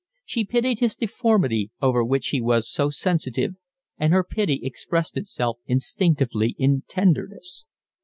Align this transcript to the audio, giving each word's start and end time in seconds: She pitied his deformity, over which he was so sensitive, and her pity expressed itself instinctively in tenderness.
She 0.25 0.45
pitied 0.45 0.79
his 0.79 0.95
deformity, 0.95 1.69
over 1.79 2.03
which 2.03 2.29
he 2.29 2.41
was 2.41 2.67
so 2.67 2.89
sensitive, 2.89 3.53
and 3.99 4.11
her 4.13 4.23
pity 4.23 4.59
expressed 4.63 5.15
itself 5.15 5.59
instinctively 5.67 6.55
in 6.57 6.81
tenderness. 6.87 7.67